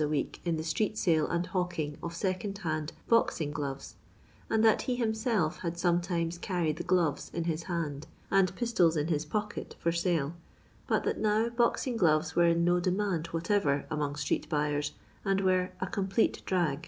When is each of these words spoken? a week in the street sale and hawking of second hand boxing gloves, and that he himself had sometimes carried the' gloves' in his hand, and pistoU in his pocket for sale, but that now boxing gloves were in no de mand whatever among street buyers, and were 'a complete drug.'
a 0.00 0.06
week 0.08 0.40
in 0.44 0.56
the 0.56 0.62
street 0.62 0.96
sale 0.96 1.26
and 1.26 1.46
hawking 1.46 1.98
of 2.00 2.14
second 2.14 2.56
hand 2.58 2.92
boxing 3.08 3.50
gloves, 3.50 3.96
and 4.48 4.64
that 4.64 4.82
he 4.82 4.94
himself 4.94 5.58
had 5.62 5.76
sometimes 5.76 6.38
carried 6.38 6.76
the' 6.76 6.84
gloves' 6.94 7.28
in 7.34 7.42
his 7.42 7.64
hand, 7.64 8.06
and 8.30 8.54
pistoU 8.54 8.96
in 8.96 9.08
his 9.08 9.24
pocket 9.24 9.74
for 9.80 9.90
sale, 9.90 10.32
but 10.86 11.02
that 11.02 11.18
now 11.18 11.48
boxing 11.48 11.96
gloves 11.96 12.36
were 12.36 12.46
in 12.46 12.62
no 12.64 12.78
de 12.78 12.92
mand 12.92 13.26
whatever 13.32 13.84
among 13.90 14.14
street 14.14 14.48
buyers, 14.48 14.92
and 15.24 15.40
were 15.40 15.72
'a 15.80 15.88
complete 15.88 16.40
drug.' 16.46 16.86